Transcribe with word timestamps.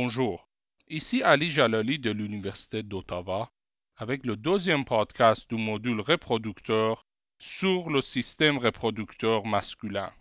Bonjour, 0.00 0.48
ici 0.86 1.24
Ali 1.24 1.50
Jalali 1.50 1.98
de 1.98 2.12
l'Université 2.12 2.84
d'Ottawa 2.84 3.50
avec 3.96 4.24
le 4.24 4.36
deuxième 4.36 4.84
podcast 4.84 5.50
du 5.50 5.56
module 5.56 6.00
reproducteur 6.00 7.04
sur 7.40 7.90
le 7.90 8.00
système 8.00 8.58
reproducteur 8.58 9.44
masculin. 9.44 10.12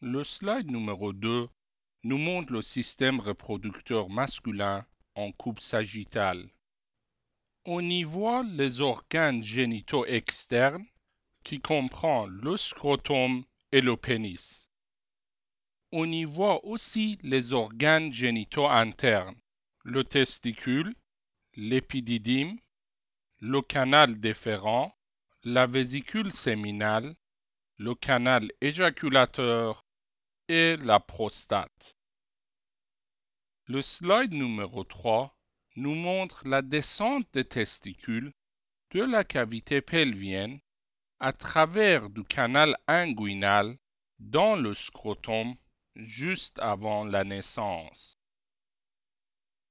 Le 0.00 0.24
slide 0.24 0.72
numéro 0.72 1.12
2 1.12 1.48
nous 2.02 2.18
montre 2.18 2.52
le 2.52 2.62
système 2.62 3.20
reproducteur 3.20 4.10
masculin 4.10 4.84
en 5.14 5.30
coupe 5.30 5.60
sagittale. 5.60 6.44
On 7.66 7.88
y 7.88 8.02
voit 8.02 8.42
les 8.42 8.80
organes 8.80 9.44
génitaux 9.44 10.04
externes 10.04 10.84
qui 11.44 11.60
comprend 11.60 12.26
le 12.26 12.56
scrotum 12.56 13.44
et 13.70 13.80
le 13.80 13.96
pénis. 13.96 14.68
On 15.96 16.10
y 16.10 16.24
voit 16.24 16.64
aussi 16.64 17.20
les 17.22 17.52
organes 17.52 18.12
génitaux 18.12 18.66
internes, 18.66 19.36
le 19.84 20.02
testicule, 20.02 20.92
l'épididyme, 21.54 22.58
le 23.38 23.62
canal 23.62 24.18
déférent, 24.18 24.92
la 25.44 25.68
vésicule 25.68 26.32
séminale, 26.32 27.14
le 27.76 27.94
canal 27.94 28.50
éjaculateur 28.60 29.86
et 30.48 30.76
la 30.78 30.98
prostate. 30.98 31.96
Le 33.66 33.80
slide 33.80 34.32
numéro 34.32 34.82
3 34.82 35.32
nous 35.76 35.94
montre 35.94 36.48
la 36.48 36.62
descente 36.62 37.28
des 37.32 37.44
testicules 37.44 38.32
de 38.90 39.04
la 39.04 39.22
cavité 39.22 39.80
pelvienne 39.80 40.58
à 41.20 41.32
travers 41.32 42.10
du 42.10 42.24
canal 42.24 42.76
inguinal 42.88 43.78
dans 44.18 44.56
le 44.56 44.74
scrotum 44.74 45.54
juste 45.96 46.58
avant 46.58 47.04
la 47.04 47.24
naissance. 47.24 48.18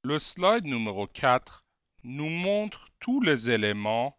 Le 0.03 0.19
slide 0.19 0.65
numéro 0.65 1.07
4 1.07 1.65
nous 2.03 2.29
montre 2.29 2.89
tous 2.99 3.21
les 3.21 3.49
éléments 3.49 4.15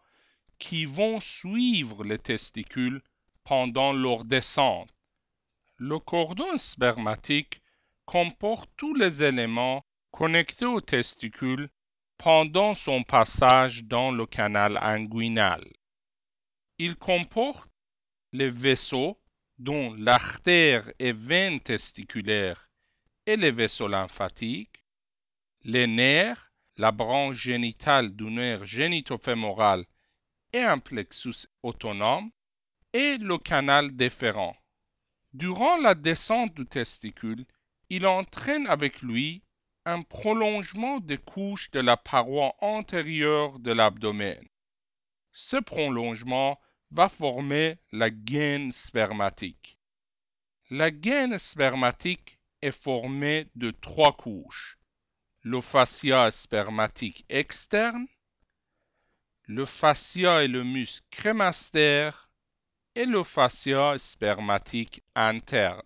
qui 0.59 0.85
vont 0.85 1.21
suivre 1.21 2.05
les 2.05 2.19
testicules 2.19 3.03
pendant 3.43 3.93
leur 3.93 4.25
descente. 4.25 4.89
Le 5.77 5.99
cordon 5.99 6.57
spermatique 6.57 7.61
comporte 8.07 8.71
tous 8.77 8.95
les 8.95 9.23
éléments 9.23 9.85
connectés 10.11 10.65
aux 10.65 10.81
testicules 10.81 11.69
pendant 12.17 12.75
son 12.75 13.03
passage 13.03 13.85
dans 13.85 14.13
le 14.13 14.27
canal 14.27 14.79
inguinal. 14.79 15.65
Il 16.79 16.97
comporte 16.97 17.71
les 18.33 18.49
vaisseaux 18.49 19.19
dont 19.59 19.95
l'artère 19.95 20.91
et 20.99 21.13
veine 21.13 21.61
testiculaire 21.61 22.69
et 23.27 23.37
les 23.37 23.53
vaisseaux 23.53 23.89
lymphatiques, 23.89 24.85
les 25.63 25.87
nerfs, 25.87 26.53
la 26.77 26.93
branche 26.93 27.37
génitale 27.37 28.15
du 28.15 28.25
nerf 28.25 28.65
génitofémoral 28.65 29.85
et 30.53 30.63
un 30.63 30.79
plexus 30.79 31.49
autonome, 31.63 32.31
et 32.93 33.19
le 33.19 33.39
canal 33.39 33.95
déférent. 33.97 34.57
Durant 35.33 35.77
la 35.79 35.95
descente 35.95 36.55
du 36.55 36.65
testicule, 36.65 37.45
il 37.91 38.07
entraîne 38.07 38.67
avec 38.69 39.03
lui 39.03 39.43
un 39.85 40.03
prolongement 40.03 41.01
des 41.01 41.19
couches 41.19 41.71
de 41.73 41.81
la 41.81 41.97
paroi 41.97 42.55
antérieure 42.61 43.59
de 43.59 43.73
l'abdomen. 43.73 44.43
Ce 45.33 45.57
prolongement 45.57 46.59
va 46.95 47.09
former 47.09 47.77
la 47.91 48.09
gaine 48.09 48.71
spermatique. 48.71 49.77
La 50.71 50.93
gaine 50.93 51.39
spermatique 51.39 52.39
est 52.63 52.71
formée 52.71 53.49
de 53.57 53.73
trois 53.73 54.13
couches. 54.13 54.79
Le 55.43 55.61
fascia 55.61 56.31
spermatique 56.31 57.25
externe, 57.29 58.07
le 59.47 59.65
fascia 59.65 60.45
et 60.45 60.49
le 60.49 60.63
muscle 60.63 61.05
crémastère 61.11 62.31
et 62.95 63.07
le 63.07 63.25
fascia 63.25 63.99
spermatique 63.99 65.03
interne. 65.17 65.83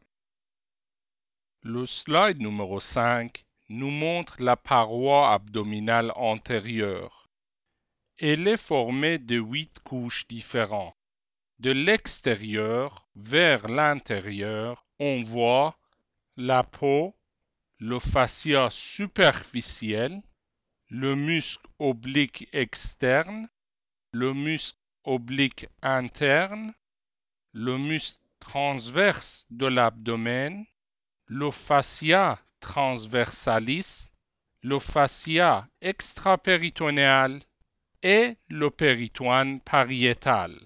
Le 1.62 1.86
slide 1.86 2.38
numéro 2.38 2.80
5 2.80 3.46
nous 3.70 3.90
montre 3.90 4.42
la 4.42 4.56
paroi 4.56 5.32
abdominale 5.32 6.12
antérieure. 6.16 7.30
Elle 8.18 8.46
est 8.46 8.58
formée 8.58 9.18
de 9.18 9.36
huit 9.36 9.78
couches 9.80 10.28
différentes. 10.28 10.97
De 11.60 11.72
l'extérieur 11.72 13.08
vers 13.16 13.66
l'intérieur, 13.66 14.86
on 15.00 15.24
voit 15.24 15.76
la 16.36 16.62
peau, 16.62 17.16
le 17.80 17.98
fascia 17.98 18.68
superficiel, 18.70 20.22
le 20.88 21.16
muscle 21.16 21.66
oblique 21.80 22.48
externe, 22.52 23.48
le 24.12 24.34
muscle 24.34 24.78
oblique 25.02 25.66
interne, 25.82 26.74
le 27.52 27.76
muscle 27.76 28.22
transverse 28.38 29.44
de 29.50 29.66
l'abdomen, 29.66 30.64
le 31.26 31.50
fascia 31.50 32.38
transversalis, 32.60 34.12
le 34.62 34.78
fascia 34.78 35.66
extrapéritonéal 35.80 37.40
et 38.04 38.36
le 38.48 38.70
péritoine 38.70 39.60
pariétal. 39.60 40.56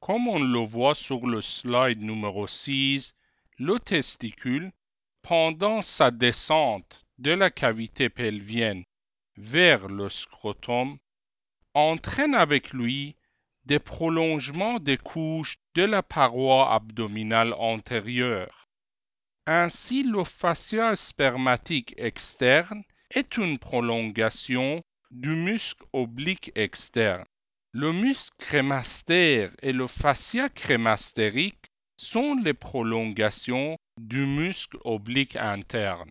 Comme 0.00 0.28
on 0.28 0.38
le 0.38 0.60
voit 0.60 0.94
sur 0.94 1.26
le 1.26 1.42
slide 1.42 2.00
numéro 2.00 2.46
6, 2.46 3.14
le 3.58 3.78
testicule, 3.78 4.72
pendant 5.20 5.82
sa 5.82 6.10
descente 6.10 7.04
de 7.18 7.32
la 7.32 7.50
cavité 7.50 8.08
pelvienne 8.08 8.82
vers 9.36 9.88
le 9.88 10.08
scrotum, 10.08 10.98
entraîne 11.74 12.34
avec 12.34 12.72
lui 12.72 13.14
des 13.66 13.78
prolongements 13.78 14.80
des 14.80 14.96
couches 14.96 15.58
de 15.74 15.82
la 15.82 16.02
paroi 16.02 16.72
abdominale 16.72 17.52
antérieure. 17.52 18.68
Ainsi, 19.46 20.02
le 20.02 20.24
fascia 20.24 20.96
spermatique 20.96 21.94
externe 21.98 22.82
est 23.10 23.36
une 23.36 23.58
prolongation 23.58 24.82
du 25.10 25.36
muscle 25.36 25.84
oblique 25.92 26.52
externe. 26.54 27.26
Le 27.72 27.92
muscle 27.92 28.34
crémastère 28.38 29.52
et 29.62 29.72
le 29.72 29.86
fascia 29.86 30.48
crémastérique 30.48 31.66
sont 31.96 32.34
les 32.34 32.52
prolongations 32.52 33.76
du 33.96 34.26
muscle 34.26 34.78
oblique 34.84 35.36
interne. 35.36 36.10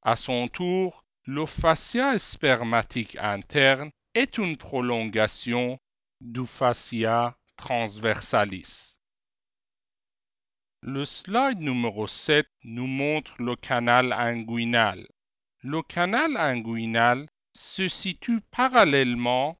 À 0.00 0.16
son 0.16 0.48
tour, 0.48 1.04
le 1.26 1.44
fascia 1.44 2.18
spermatique 2.18 3.16
interne 3.20 3.90
est 4.14 4.38
une 4.38 4.56
prolongation 4.56 5.78
du 6.22 6.46
fascia 6.46 7.36
transversalis. 7.58 8.96
Le 10.80 11.04
slide 11.04 11.60
numéro 11.60 12.06
7 12.06 12.46
nous 12.64 12.86
montre 12.86 13.34
le 13.42 13.56
canal 13.56 14.14
inguinal. 14.14 15.06
Le 15.62 15.82
canal 15.82 16.34
inguinal 16.38 17.28
se 17.52 17.88
situe 17.88 18.40
parallèlement 18.50 19.58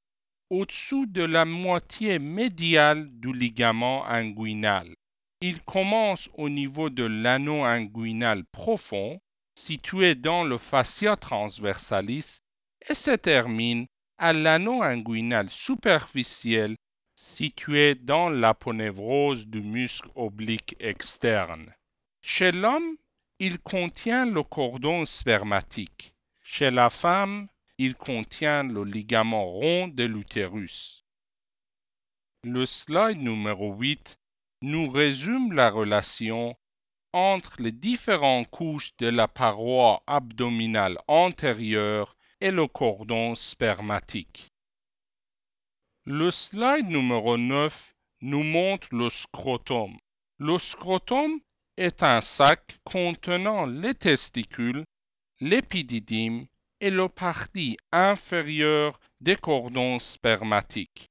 au-dessous 0.49 1.05
de 1.05 1.23
la 1.23 1.45
moitié 1.45 2.19
médiale 2.19 3.07
du 3.11 3.33
ligament 3.33 4.05
inguinal. 4.07 4.95
Il 5.41 5.61
commence 5.61 6.29
au 6.33 6.49
niveau 6.49 6.89
de 6.89 7.03
l'anneau 7.03 7.63
inguinal 7.63 8.43
profond, 8.51 9.19
situé 9.55 10.15
dans 10.15 10.43
le 10.43 10.57
fascia 10.57 11.15
transversalis, 11.15 12.41
et 12.89 12.95
se 12.95 13.11
termine 13.11 13.85
à 14.17 14.33
l'anneau 14.33 14.81
inguinal 14.81 15.49
superficiel, 15.49 16.75
situé 17.15 17.95
dans 17.95 18.29
l'aponevrose 18.29 19.47
du 19.47 19.61
muscle 19.61 20.09
oblique 20.15 20.75
externe. 20.79 21.73
Chez 22.21 22.51
l'homme, 22.51 22.97
il 23.39 23.59
contient 23.59 24.25
le 24.25 24.43
cordon 24.43 25.05
spermatique. 25.05 26.13
Chez 26.41 26.71
la 26.71 26.89
femme, 26.89 27.47
il 27.81 27.95
contient 27.95 28.63
le 28.63 28.83
ligament 28.83 29.45
rond 29.45 29.87
de 29.87 30.03
l'utérus. 30.03 31.05
Le 32.43 32.65
slide 32.65 33.19
numéro 33.19 33.73
8 33.73 34.19
nous 34.63 34.89
résume 34.89 35.53
la 35.53 35.69
relation 35.69 36.57
entre 37.13 37.61
les 37.61 37.71
différentes 37.71 38.49
couches 38.49 38.91
de 38.97 39.07
la 39.07 39.29
paroi 39.29 40.03
abdominale 40.07 40.97
antérieure 41.07 42.17
et 42.41 42.51
le 42.51 42.67
cordon 42.67 43.33
spermatique. 43.35 44.49
Le 46.03 46.31
slide 46.31 46.89
numéro 46.89 47.37
9 47.37 47.95
nous 48.21 48.43
montre 48.43 48.89
le 48.91 49.09
scrotum. 49.09 49.97
Le 50.37 50.59
scrotum 50.59 51.39
est 51.77 52.03
un 52.03 52.19
sac 52.19 52.77
contenant 52.83 53.65
les 53.65 53.95
testicules, 53.95 54.83
l'épididyme 55.39 56.45
et 56.81 56.89
la 56.89 57.09
partie 57.09 57.77
inférieure 57.91 58.99
des 59.21 59.35
cordons 59.35 59.99
spermatiques. 59.99 61.09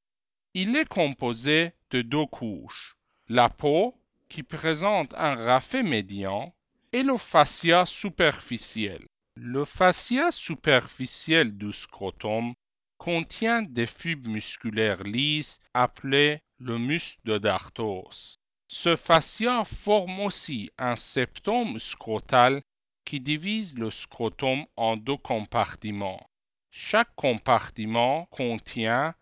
Il 0.55 0.77
est 0.77 0.89
composé 0.89 1.73
de 1.91 2.03
deux 2.03 2.27
couches. 2.27 2.97
La 3.29 3.49
peau, 3.49 3.95
qui 4.29 4.43
présente 4.43 5.13
un 5.15 5.35
raffet 5.35 5.83
médian, 5.83 6.55
et 6.93 7.03
le 7.03 7.19
fascia 7.19 7.85
superficiel. 7.85 9.07
Le 9.37 9.65
fascia 9.65 10.31
superficiel 10.31 11.57
du 11.57 11.73
scrotum 11.73 12.55
contient 12.97 13.63
des 13.63 13.87
fibres 13.87 14.31
musculaires 14.31 15.05
lisses 15.05 15.61
appelées 15.75 16.41
le 16.59 16.79
muscle 16.79 17.21
de 17.25 17.39
Dartos. 17.39 18.39
Ce 18.69 18.97
fascia 18.97 19.65
forme 19.65 20.21
aussi 20.21 20.71
un 20.79 20.97
septum 20.97 21.79
scrotal 21.79 22.63
qui 23.09 23.21
divise 23.21 23.79
le 23.79 23.91
scrotum 23.91 24.67
en 24.77 24.99
deux 24.99 25.17
compartiments. 25.17 26.29
Chaque 26.71 27.15
compartiment 27.17 28.27
contient 28.27 29.15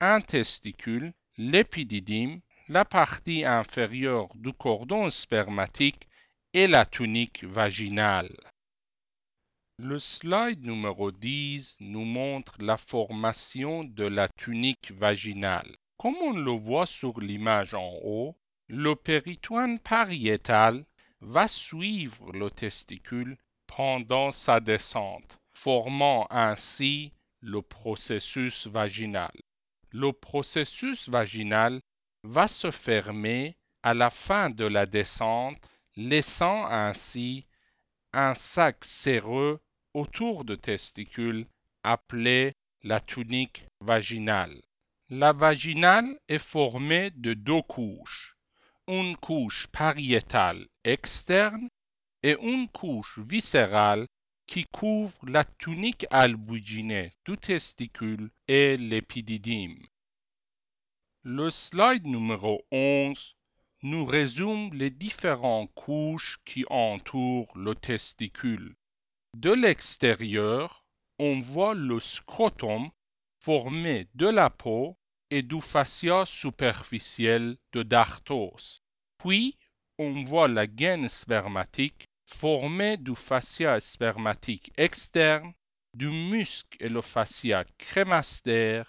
un 0.00 0.22
testicule, 0.22 1.12
l'épididyme, 1.36 2.40
la 2.68 2.86
partie 2.86 3.44
inférieure 3.44 4.34
du 4.34 4.54
cordon 4.54 5.10
spermatique 5.10 6.08
et 6.54 6.66
la 6.66 6.86
tunique 6.86 7.44
vaginale. 7.44 8.34
Le 9.78 9.98
slide 9.98 10.64
numéro 10.64 11.12
10 11.12 11.76
nous 11.80 12.06
montre 12.06 12.54
la 12.60 12.78
formation 12.78 13.84
de 13.84 14.04
la 14.04 14.26
tunique 14.26 14.90
vaginale. 14.92 15.76
Comme 15.98 16.16
on 16.22 16.32
le 16.32 16.52
voit 16.52 16.86
sur 16.86 17.20
l'image 17.20 17.74
en 17.74 17.92
haut, 18.04 18.38
le 18.68 18.94
péritoine 18.94 19.78
pariétal 19.78 20.86
va 21.24 21.48
suivre 21.48 22.32
le 22.32 22.50
testicule 22.50 23.38
pendant 23.66 24.30
sa 24.30 24.60
descente, 24.60 25.38
formant 25.54 26.26
ainsi 26.30 27.12
le 27.40 27.62
processus 27.62 28.66
vaginal. 28.66 29.32
Le 29.90 30.12
processus 30.12 31.08
vaginal 31.08 31.80
va 32.24 32.46
se 32.46 32.70
fermer 32.70 33.56
à 33.82 33.94
la 33.94 34.10
fin 34.10 34.50
de 34.50 34.64
la 34.64 34.86
descente, 34.86 35.58
laissant 35.96 36.66
ainsi 36.66 37.46
un 38.12 38.34
sac 38.34 38.84
séreux 38.84 39.60
autour 39.94 40.44
du 40.44 40.58
testicule 40.58 41.46
appelé 41.82 42.54
la 42.82 43.00
tunique 43.00 43.64
vaginale. 43.80 44.60
La 45.08 45.32
vaginale 45.32 46.18
est 46.28 46.38
formée 46.38 47.10
de 47.10 47.34
deux 47.34 47.62
couches, 47.62 48.33
une 48.86 49.16
couche 49.16 49.66
pariétale 49.68 50.66
externe 50.84 51.68
et 52.22 52.36
une 52.40 52.68
couche 52.68 53.18
viscérale 53.18 54.06
qui 54.46 54.64
couvre 54.64 55.18
la 55.26 55.44
tunique 55.44 56.06
albuginée 56.10 57.12
du 57.24 57.36
testicule 57.38 58.30
et 58.46 58.76
l'épididyme. 58.76 59.86
Le 61.22 61.50
slide 61.50 62.04
numéro 62.04 62.62
11 62.70 63.36
nous 63.82 64.04
résume 64.04 64.72
les 64.74 64.90
différentes 64.90 65.72
couches 65.74 66.38
qui 66.44 66.64
entourent 66.68 67.56
le 67.56 67.74
testicule. 67.74 68.74
De 69.34 69.52
l'extérieur, 69.52 70.84
on 71.18 71.40
voit 71.40 71.74
le 71.74 72.00
scrotum 72.00 72.90
formé 73.40 74.08
de 74.14 74.26
la 74.26 74.50
peau 74.50 74.96
et 75.34 75.42
du 75.42 75.60
fascia 75.60 76.24
superficiel 76.24 77.56
de 77.72 77.82
Dartos. 77.82 78.78
Puis, 79.18 79.56
on 79.98 80.22
voit 80.22 80.46
la 80.46 80.68
gaine 80.68 81.08
spermatique 81.08 82.06
formée 82.24 82.96
du 82.96 83.16
fascia 83.16 83.80
spermatique 83.80 84.70
externe, 84.76 85.52
du 85.92 86.08
muscle 86.08 86.76
et 86.78 86.88
le 86.88 87.00
fascia 87.00 87.64
crémaster 87.78 88.84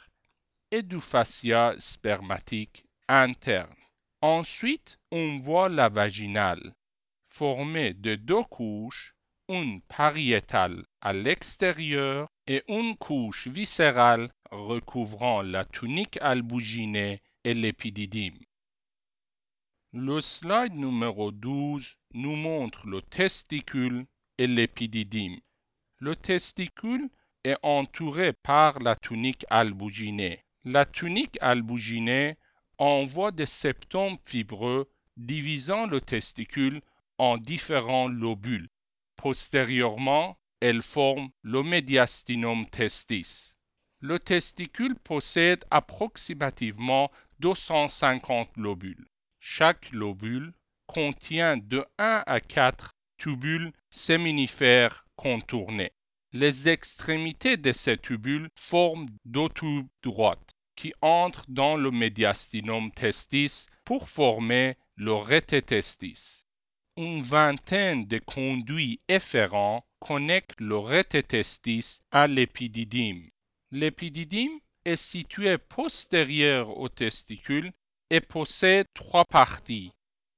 et 0.70 0.84
du 0.84 1.02
fascia 1.02 1.74
spermatique 1.80 2.86
interne. 3.08 3.82
Ensuite, 4.22 5.00
on 5.12 5.40
voit 5.40 5.70
la 5.70 5.90
vaginale, 5.90 6.76
formée 7.28 7.96
de 7.96 8.14
deux 8.14 8.44
couches, 8.44 9.16
une 9.50 9.82
pariétale 9.82 10.86
à 11.02 11.12
l'extérieur 11.12 12.28
et 12.46 12.64
une 12.68 12.96
couche 12.98 13.48
viscérale 13.48 14.30
recouvrant 14.64 15.42
la 15.42 15.66
tunique 15.66 16.18
albuginée 16.22 17.22
et 17.44 17.54
l'épididyme. 17.54 18.40
Le 19.94 20.20
slide 20.20 20.74
numéro 20.74 21.32
12 21.32 21.98
nous 22.14 22.36
montre 22.36 22.88
le 22.88 23.02
testicule 23.02 24.06
et 24.38 24.48
l'épididyme. 24.48 25.40
Le 26.00 26.16
testicule 26.16 27.10
est 27.44 27.58
entouré 27.64 28.34
par 28.34 28.80
la 28.80 28.96
tunique 28.96 29.46
albuginée. 29.50 30.44
La 30.66 30.86
tunique 30.86 31.38
albuginée 31.42 32.36
envoie 32.78 33.32
des 33.32 33.46
septums 33.46 34.18
fibreux 34.26 34.90
divisant 35.16 35.86
le 35.88 36.02
testicule 36.02 36.82
en 37.18 37.38
différents 37.38 38.08
lobules. 38.08 38.68
Postérieurement, 39.16 40.38
elle 40.60 40.82
forme 40.82 41.30
le 41.42 41.64
médiastinum 41.64 42.66
testis. 42.66 43.55
Le 44.08 44.20
testicule 44.20 44.94
possède 44.94 45.66
approximativement 45.72 47.10
250 47.40 48.56
lobules. 48.56 49.08
Chaque 49.40 49.92
lobule 49.92 50.54
contient 50.86 51.58
de 51.58 51.84
1 51.98 52.24
à 52.28 52.40
4 52.40 52.92
tubules 53.18 53.74
séminifères 53.90 55.08
contournés. 55.16 55.92
Les 56.34 56.70
extrémités 56.70 57.58
de 57.58 57.72
ces 57.72 57.98
tubules 57.98 58.48
forment 58.56 59.10
deux 59.26 59.50
tubes 59.50 59.88
droites 60.04 60.52
qui 60.76 60.94
entrent 61.02 61.46
dans 61.48 61.76
le 61.76 61.90
médiastinum 61.90 62.92
testis 62.92 63.66
pour 63.86 64.08
former 64.08 64.78
le 64.98 65.16
rététestis. 65.16 66.46
Une 66.96 67.24
vingtaine 67.24 68.06
de 68.06 68.20
conduits 68.20 69.00
efférents 69.08 69.84
connectent 70.00 70.62
le 70.62 70.78
rététestis 70.78 72.02
à 72.12 72.28
l'épididyme. 72.28 73.32
L'épididyme 73.78 74.58
est 74.86 74.96
situé 74.96 75.58
postérieur 75.58 76.78
au 76.78 76.88
testicule 76.88 77.74
et 78.10 78.22
possède 78.22 78.88
trois 78.94 79.26
parties. 79.26 79.92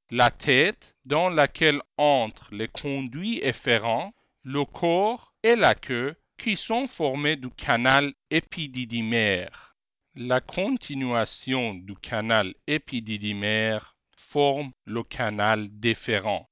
La 0.10 0.32
tête, 0.32 0.96
dans 1.06 1.30
laquelle 1.30 1.80
entrent 1.98 2.52
les 2.52 2.68
conduits 2.68 3.38
efférents, 3.44 4.12
le 4.42 4.66
corps 4.66 5.36
et 5.44 5.56
la 5.56 5.76
queue, 5.76 6.16
qui 6.40 6.58
sont 6.58 6.88
formés 6.88 7.36
du 7.36 7.52
canal 7.52 8.12
épididymaire. 8.32 9.76
La 10.16 10.42
continuation 10.42 11.76
du 11.76 11.96
canal 11.96 12.56
épididymaire 12.66 13.96
forme 14.16 14.72
le 14.86 15.04
canal 15.04 15.68
déférent. 15.80 16.50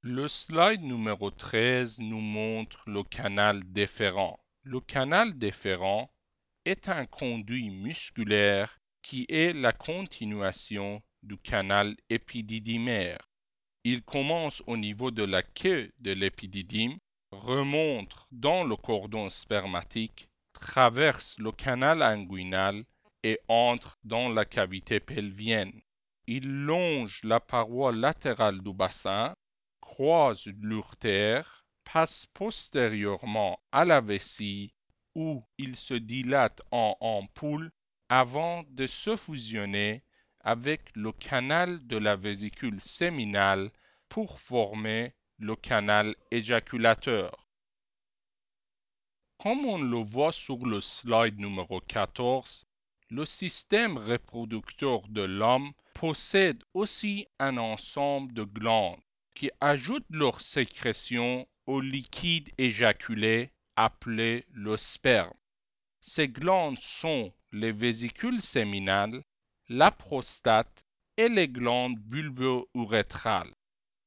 Le 0.00 0.26
slide 0.26 0.80
numéro 0.80 1.30
13 1.30 1.98
nous 1.98 2.22
montre 2.22 2.82
le 2.86 3.02
canal 3.02 3.62
déférent. 3.70 4.40
Le 4.72 4.78
canal 4.78 5.36
déférent 5.36 6.12
est 6.64 6.88
un 6.88 7.04
conduit 7.04 7.70
musculaire 7.70 8.78
qui 9.02 9.26
est 9.28 9.52
la 9.52 9.72
continuation 9.72 11.02
du 11.24 11.36
canal 11.38 11.96
épididymaire. 12.08 13.18
Il 13.82 14.04
commence 14.04 14.62
au 14.68 14.76
niveau 14.76 15.10
de 15.10 15.24
la 15.24 15.42
queue 15.42 15.90
de 15.98 16.12
l'épididyme, 16.12 16.98
remonte 17.32 18.28
dans 18.30 18.62
le 18.62 18.76
cordon 18.76 19.28
spermatique, 19.28 20.28
traverse 20.52 21.36
le 21.40 21.50
canal 21.50 22.00
inguinal 22.00 22.84
et 23.24 23.40
entre 23.48 23.98
dans 24.04 24.28
la 24.28 24.44
cavité 24.44 25.00
pelvienne. 25.00 25.80
Il 26.28 26.48
longe 26.48 27.22
la 27.24 27.40
paroi 27.40 27.90
latérale 27.90 28.60
du 28.60 28.72
bassin, 28.72 29.34
croise 29.80 30.46
l'urtère, 30.46 31.64
passe 31.92 32.26
postérieurement 32.34 33.58
à 33.72 33.84
la 33.84 34.00
vessie 34.00 34.72
où 35.16 35.42
il 35.58 35.74
se 35.74 35.94
dilate 35.94 36.62
en 36.70 36.96
ampoule 37.00 37.72
avant 38.08 38.62
de 38.68 38.86
se 38.86 39.16
fusionner 39.16 40.04
avec 40.38 40.82
le 40.94 41.10
canal 41.10 41.84
de 41.88 41.96
la 41.96 42.14
vésicule 42.14 42.80
séminale 42.80 43.72
pour 44.08 44.38
former 44.38 45.14
le 45.38 45.56
canal 45.56 46.14
éjaculateur. 46.30 47.48
Comme 49.38 49.64
on 49.64 49.78
le 49.78 49.98
voit 49.98 50.32
sur 50.32 50.58
le 50.58 50.80
slide 50.80 51.40
numéro 51.40 51.80
14, 51.80 52.66
le 53.08 53.24
système 53.24 53.98
reproducteur 53.98 55.08
de 55.08 55.22
l'homme 55.22 55.72
possède 55.94 56.62
aussi 56.72 57.26
un 57.40 57.56
ensemble 57.56 58.32
de 58.32 58.44
glandes 58.44 59.00
qui 59.34 59.50
ajoutent 59.60 60.06
leur 60.10 60.40
sécrétion 60.40 61.48
au 61.66 61.80
liquide 61.80 62.50
éjaculé 62.58 63.50
appelé 63.76 64.44
le 64.52 64.76
sperme. 64.76 65.32
Ces 66.00 66.28
glandes 66.28 66.78
sont 66.78 67.32
les 67.52 67.72
vésicules 67.72 68.42
séminales, 68.42 69.22
la 69.68 69.90
prostate 69.90 70.86
et 71.16 71.28
les 71.28 71.48
glandes 71.48 71.98
bulbo-urétrales. 71.98 73.52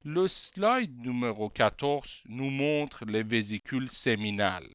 Le 0.04 0.28
slide 0.28 0.98
numéro 1.00 1.50
14 1.50 2.24
nous 2.26 2.50
montre 2.50 3.06
les 3.06 3.24
vésicules 3.24 3.90
séminales. 3.90 4.70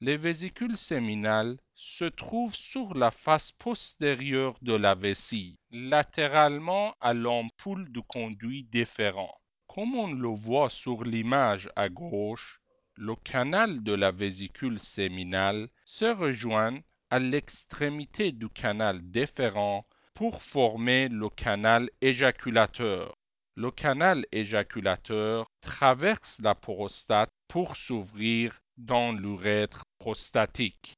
Les 0.00 0.16
vésicules 0.16 0.76
séminales 0.76 1.56
se 1.74 2.04
trouvent 2.04 2.54
sur 2.54 2.94
la 2.94 3.10
face 3.10 3.52
postérieure 3.52 4.58
de 4.60 4.74
la 4.74 4.94
vessie, 4.94 5.56
latéralement 5.70 6.94
à 7.00 7.14
l'ampoule 7.14 7.90
du 7.90 8.02
conduit 8.02 8.64
déférent. 8.64 9.34
Comme 9.74 9.96
on 9.96 10.12
le 10.12 10.28
voit 10.28 10.70
sur 10.70 11.02
l'image 11.02 11.68
à 11.74 11.88
gauche, 11.88 12.60
le 12.94 13.16
canal 13.16 13.82
de 13.82 13.92
la 13.92 14.12
vésicule 14.12 14.78
séminale 14.78 15.68
se 15.84 16.04
rejoint 16.04 16.78
à 17.10 17.18
l'extrémité 17.18 18.30
du 18.30 18.48
canal 18.48 19.00
déférent 19.10 19.84
pour 20.14 20.44
former 20.44 21.08
le 21.08 21.28
canal 21.28 21.90
éjaculateur. 22.00 23.16
Le 23.56 23.72
canal 23.72 24.24
éjaculateur 24.30 25.50
traverse 25.60 26.40
la 26.40 26.54
prostate 26.54 27.32
pour 27.48 27.74
s'ouvrir 27.74 28.60
dans 28.76 29.10
l'urètre 29.10 29.82
prostatique. 29.98 30.94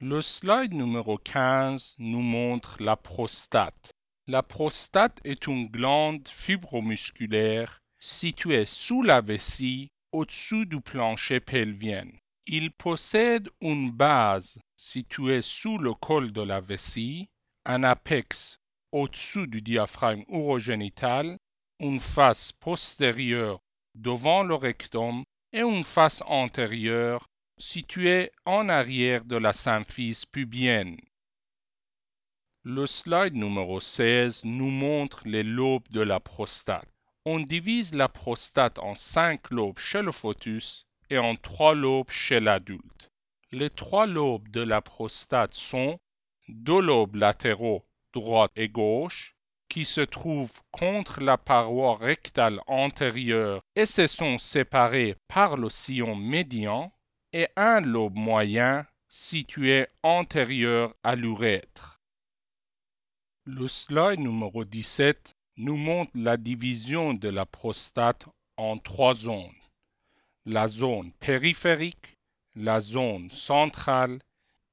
Le 0.00 0.20
slide 0.20 0.74
numéro 0.74 1.16
15 1.16 1.94
nous 1.98 2.22
montre 2.22 2.82
la 2.82 2.96
prostate. 2.96 3.93
La 4.26 4.42
prostate 4.42 5.20
est 5.24 5.46
une 5.48 5.66
glande 5.66 6.26
fibromusculaire 6.28 7.82
située 7.98 8.64
sous 8.64 9.02
la 9.02 9.20
vessie 9.20 9.90
au-dessous 10.12 10.64
du 10.64 10.80
plancher 10.80 11.40
pelvien. 11.40 12.06
Il 12.46 12.70
possède 12.72 13.50
une 13.60 13.90
base 13.90 14.58
située 14.76 15.42
sous 15.42 15.76
le 15.76 15.92
col 15.92 16.32
de 16.32 16.40
la 16.40 16.60
vessie, 16.60 17.28
un 17.66 17.82
apex 17.82 18.58
au-dessous 18.92 19.46
du 19.46 19.60
diaphragme 19.60 20.24
urogénital, 20.28 21.36
une 21.78 22.00
face 22.00 22.50
postérieure 22.52 23.60
devant 23.94 24.42
le 24.42 24.54
rectum 24.54 25.22
et 25.52 25.60
une 25.60 25.84
face 25.84 26.22
antérieure 26.26 27.26
située 27.58 28.30
en 28.46 28.70
arrière 28.70 29.24
de 29.26 29.36
la 29.36 29.52
symphyse 29.52 30.24
pubienne. 30.24 30.96
Le 32.66 32.86
slide 32.86 33.34
numéro 33.34 33.78
16 33.78 34.44
nous 34.44 34.70
montre 34.70 35.28
les 35.28 35.42
lobes 35.42 35.86
de 35.90 36.00
la 36.00 36.18
prostate. 36.18 36.88
On 37.26 37.38
divise 37.38 37.92
la 37.92 38.08
prostate 38.08 38.78
en 38.78 38.94
cinq 38.94 39.50
lobes 39.50 39.78
chez 39.78 40.00
le 40.00 40.12
fœtus 40.12 40.86
et 41.10 41.18
en 41.18 41.36
trois 41.36 41.74
lobes 41.74 42.08
chez 42.08 42.40
l'adulte. 42.40 43.12
Les 43.52 43.68
trois 43.68 44.06
lobes 44.06 44.48
de 44.48 44.62
la 44.62 44.80
prostate 44.80 45.52
sont 45.52 45.98
deux 46.48 46.80
lobes 46.80 47.16
latéraux, 47.16 47.84
droite 48.14 48.52
et 48.56 48.70
gauche, 48.70 49.36
qui 49.68 49.84
se 49.84 50.00
trouvent 50.00 50.62
contre 50.70 51.20
la 51.20 51.36
paroi 51.36 51.98
rectale 51.98 52.62
antérieure 52.66 53.60
et 53.76 53.84
se 53.84 54.06
sont 54.06 54.38
séparés 54.38 55.16
par 55.28 55.58
le 55.58 55.68
sillon 55.68 56.16
médian, 56.16 56.94
et 57.34 57.46
un 57.56 57.82
lobe 57.82 58.16
moyen 58.16 58.86
situé 59.10 59.86
antérieur 60.02 60.94
à 61.02 61.14
l'urètre. 61.14 61.93
Le 63.46 63.68
slide 63.68 64.20
numéro 64.20 64.64
17 64.64 65.36
nous 65.58 65.76
montre 65.76 66.12
la 66.14 66.38
division 66.38 67.12
de 67.12 67.28
la 67.28 67.44
prostate 67.44 68.26
en 68.56 68.78
trois 68.78 69.14
zones. 69.14 69.52
La 70.46 70.66
zone 70.66 71.12
périphérique, 71.20 72.16
la 72.54 72.80
zone 72.80 73.30
centrale 73.30 74.18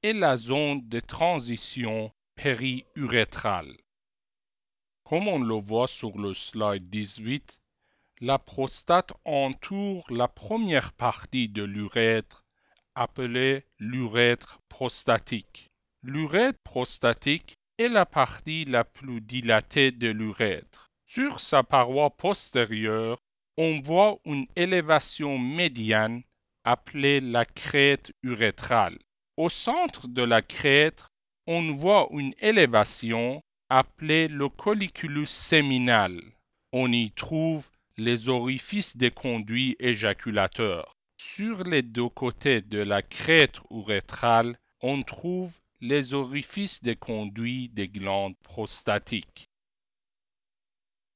et 0.02 0.14
la 0.14 0.38
zone 0.38 0.88
de 0.88 1.00
transition 1.00 2.10
périurétrale. 2.34 3.76
Comme 5.04 5.28
on 5.28 5.40
le 5.40 5.60
voit 5.60 5.86
sur 5.86 6.16
le 6.16 6.32
slide 6.32 6.88
18, 6.88 7.60
la 8.22 8.38
prostate 8.38 9.12
entoure 9.26 10.10
la 10.10 10.28
première 10.28 10.94
partie 10.94 11.50
de 11.50 11.62
l'urètre 11.62 12.42
appelée 12.94 13.66
l'urètre 13.78 14.60
prostatique. 14.70 15.70
L'urètre 16.02 16.58
prostatique 16.64 17.58
est 17.82 17.88
la 17.88 18.06
partie 18.06 18.64
la 18.64 18.84
plus 18.84 19.20
dilatée 19.20 19.90
de 19.90 20.08
l'urètre. 20.08 20.92
Sur 21.04 21.40
sa 21.40 21.64
paroi 21.64 22.10
postérieure, 22.10 23.18
on 23.56 23.80
voit 23.80 24.18
une 24.24 24.46
élévation 24.54 25.36
médiane 25.36 26.22
appelée 26.64 27.20
la 27.20 27.44
crête 27.44 28.12
urétrale. 28.22 28.96
Au 29.36 29.48
centre 29.48 30.06
de 30.06 30.22
la 30.22 30.42
crête, 30.42 31.06
on 31.48 31.72
voit 31.72 32.06
une 32.12 32.34
élévation 32.38 33.42
appelée 33.68 34.28
le 34.28 34.48
colliculus 34.48 35.26
séminal. 35.26 36.22
On 36.72 36.92
y 36.92 37.10
trouve 37.10 37.68
les 37.96 38.28
orifices 38.28 38.96
des 38.96 39.10
conduits 39.10 39.74
éjaculateurs. 39.80 40.92
Sur 41.16 41.64
les 41.64 41.82
deux 41.82 42.08
côtés 42.08 42.62
de 42.62 42.78
la 42.78 43.02
crête 43.02 43.58
urétrale, 43.70 44.56
on 44.82 45.02
trouve 45.02 45.52
les 45.84 46.14
orifices 46.14 46.80
des 46.80 46.94
conduits 46.94 47.68
des 47.68 47.88
glandes 47.88 48.38
prostatiques. 48.44 49.50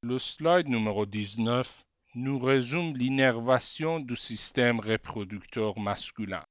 Le 0.03 0.19
slide 0.19 0.69
numéro 0.69 1.07
19 1.07 1.85
nous 2.17 2.41
résume 2.41 2.97
l'innervation 2.97 4.01
du 4.01 4.17
système 4.17 4.81
reproducteur 4.81 5.79
masculin. 5.79 6.45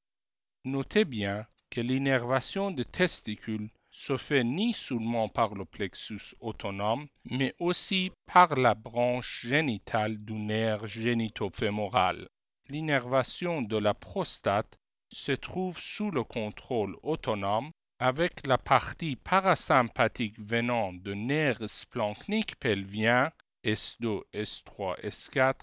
Notez 0.63 1.03
bien 1.03 1.45
que 1.69 1.81
l'innervation 1.81 2.71
des 2.71 2.85
testicules 2.85 3.69
se 3.91 4.15
fait 4.15 4.45
ni 4.45 4.71
seulement 4.71 5.27
par 5.27 5.53
le 5.53 5.65
plexus 5.65 6.35
autonome, 6.39 7.07
mais 7.25 7.53
aussi 7.59 8.13
par 8.27 8.55
la 8.55 8.75
branche 8.75 9.45
génitale 9.45 10.17
du 10.23 10.35
nerf 10.35 10.87
génitofémoral. 10.87 12.29
L'innervation 12.69 13.61
de 13.61 13.75
la 13.75 13.93
prostate 13.93 14.79
se 15.09 15.33
trouve 15.33 15.77
sous 15.77 16.11
le 16.11 16.23
contrôle 16.23 16.95
autonome 17.03 17.71
avec 18.05 18.45
la 18.45 18.59
partie 18.59 19.15
parasympathique 19.15 20.39
venant 20.39 20.93
de 20.93 21.15
nerfs 21.15 21.67
splanchniques 21.67 22.55
pelviens 22.59 23.31
S2, 23.63 24.21
S3, 24.31 25.01
S4 25.01 25.55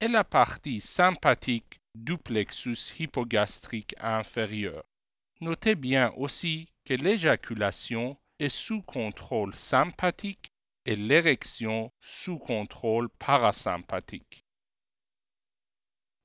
et 0.00 0.08
la 0.08 0.24
partie 0.24 0.80
sympathique 0.80 1.82
du 1.94 2.16
plexus 2.16 2.78
hypogastrique 2.98 3.94
inférieur. 4.00 4.82
Notez 5.42 5.74
bien 5.74 6.14
aussi 6.16 6.70
que 6.86 6.94
l'éjaculation 6.94 8.16
est 8.38 8.48
sous 8.48 8.80
contrôle 8.80 9.54
sympathique 9.54 10.50
et 10.86 10.96
l'érection 10.96 11.92
sous 12.00 12.38
contrôle 12.38 13.10
parasympathique. 13.18 14.46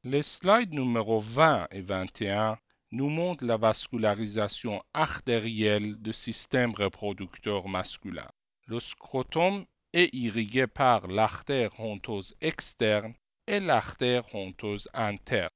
Les 0.05 0.23
slides 0.23 0.71
numéro 0.71 1.19
20 1.19 1.67
et 1.71 1.81
21 1.81 2.57
nous 2.91 3.09
montre 3.09 3.43
la 3.43 3.57
vascularisation 3.57 4.81
artérielle 4.93 5.95
du 5.97 6.13
système 6.13 6.73
reproducteur 6.73 7.67
masculin. 7.67 8.29
Le 8.67 8.79
scrotum 8.79 9.65
est 9.93 10.09
irrigué 10.13 10.67
par 10.67 11.07
l'artère 11.07 11.77
honteuse 11.79 12.35
externe 12.39 13.13
et 13.45 13.59
l'artère 13.59 14.33
honteuse 14.33 14.87
interne. 14.93 15.49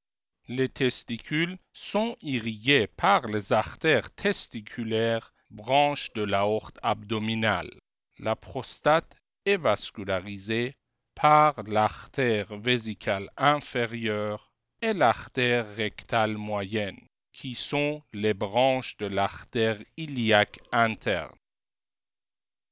Les 0.48 0.68
testicules 0.68 1.58
sont 1.72 2.18
irrigués 2.22 2.88
par 2.88 3.28
les 3.28 3.54
artères 3.54 4.12
testiculaires 4.12 5.34
branches 5.50 6.12
de 6.14 6.24
l'aorte 6.24 6.80
abdominale. 6.84 7.72
La 8.20 8.36
prostate 8.36 9.16
est 9.46 9.58
vascularisée 9.58 10.74
par 11.16 11.64
l'artère 11.64 12.58
vésicale 12.58 13.30
inférieure 13.38 14.52
et 14.82 14.94
l'artère 14.94 15.76
rectale 15.76 16.38
moyenne 16.38 17.00
qui 17.34 17.56
sont 17.56 18.04
les 18.14 18.34
branches 18.34 18.98
de 18.98 19.06
l'artère 19.06 19.80
iliaque 19.98 20.60
interne. 20.72 21.36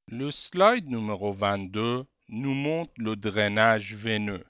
Le 0.08 0.32
slide 0.32 0.88
numéro 0.88 1.34
22 1.34 2.06
nous 2.30 2.54
montre 2.54 2.94
le 2.98 3.16
drainage 3.16 3.96
veineux. 3.96 4.46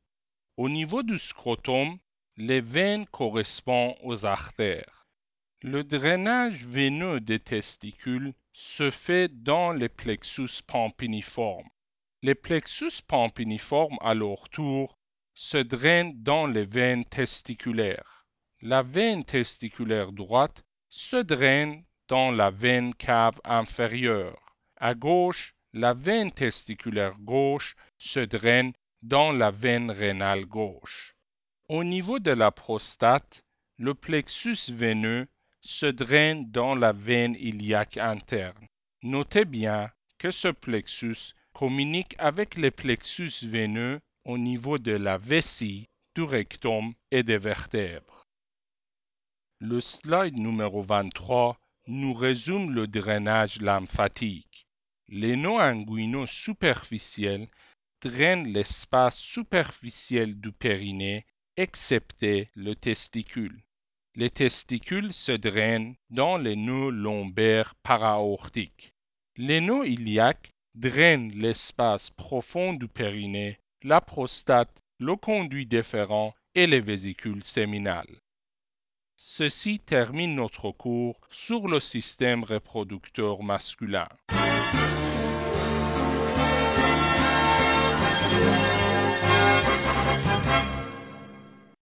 Au 0.58 0.70
niveau 0.70 1.04
du 1.04 1.18
scrotum, 1.18 1.98
les 2.38 2.62
veines 2.62 3.06
correspondent 3.08 3.96
aux 4.02 4.26
artères. 4.26 5.08
Le 5.62 5.84
drainage 5.84 6.64
veineux 6.66 7.20
des 7.20 7.40
testicules 7.40 8.34
se 8.54 8.92
fait 8.92 9.28
dans 9.44 9.72
les 9.72 9.90
plexus 9.90 10.64
pampiniformes. 10.66 11.70
Les 12.22 12.36
plexus 12.36 13.02
pampiniformes, 13.08 13.98
à 14.02 14.14
leur 14.14 14.50
tour, 14.50 14.98
se 15.34 15.58
drainent 15.58 16.22
dans 16.24 16.48
les 16.48 16.66
veines 16.66 17.06
testiculaires 17.06 18.19
la 18.62 18.82
veine 18.82 19.24
testiculaire 19.24 20.12
droite 20.12 20.66
se 20.90 21.16
draine 21.16 21.86
dans 22.10 22.32
la 22.32 22.50
veine 22.50 22.94
cave 22.94 23.40
inférieure. 23.46 24.38
À 24.76 24.96
gauche, 24.96 25.56
la 25.72 25.94
veine 25.94 26.32
testiculaire 26.32 27.18
gauche 27.20 27.76
se 27.98 28.20
draine 28.20 28.74
dans 29.02 29.32
la 29.32 29.52
veine 29.52 29.92
rénale 29.92 30.46
gauche. 30.46 31.16
Au 31.70 31.86
niveau 31.86 32.20
de 32.20 32.32
la 32.32 32.52
prostate, 32.52 33.44
le 33.78 33.94
plexus 33.94 34.72
veineux 34.72 35.28
se 35.62 35.86
draine 35.86 36.52
dans 36.52 36.76
la 36.76 36.92
veine 36.92 37.36
iliaque 37.36 37.98
interne. 37.98 38.68
Notez 39.04 39.46
bien 39.46 39.90
que 40.18 40.32
ce 40.32 40.50
plexus 40.50 41.34
communique 41.54 42.16
avec 42.18 42.58
les 42.58 42.72
plexus 42.72 43.46
veineux 43.46 44.02
au 44.26 44.38
niveau 44.38 44.78
de 44.78 44.92
la 44.92 45.18
vessie, 45.18 45.88
du 46.16 46.24
rectum 46.24 46.94
et 47.12 47.24
des 47.24 47.38
vertèbres. 47.38 48.29
Le 49.62 49.82
slide 49.82 50.38
numéro 50.38 50.82
23 50.82 51.60
nous 51.88 52.14
résume 52.14 52.72
le 52.72 52.88
drainage 52.88 53.62
lymphatique. 53.62 54.66
Les 55.10 55.36
noms 55.36 55.60
inguinaux 55.60 56.28
superficiels 56.28 57.50
drainent 58.02 58.48
l'espace 58.48 59.18
superficiel 59.18 60.40
du 60.40 60.54
périnée, 60.54 61.26
excepté 61.58 62.50
le 62.56 62.74
testicule. 62.74 63.62
Les 64.16 64.30
testicules 64.30 65.12
se 65.12 65.34
drainent 65.34 65.96
dans 66.10 66.38
les 66.38 66.56
nœuds 66.56 66.92
lombaires 66.92 67.76
paraortiques. 67.84 68.94
Les 69.36 69.60
nœuds 69.60 69.86
iliaques 69.86 70.54
drainent 70.74 71.34
l'espace 71.34 72.12
profond 72.12 72.72
du 72.72 72.88
périnée, 72.88 73.60
la 73.84 74.00
prostate, 74.00 74.82
le 75.00 75.18
conduit 75.18 75.66
déférent 75.66 76.34
et 76.56 76.66
les 76.66 76.80
vésicules 76.80 77.44
séminales. 77.44 78.22
Ceci 79.22 79.80
termine 79.80 80.34
notre 80.34 80.72
cours 80.72 81.20
sur 81.30 81.68
le 81.68 81.82
système 81.82 82.46
reproducteur 82.46 83.44
masculin. 83.44 84.08